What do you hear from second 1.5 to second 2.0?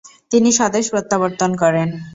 করেন।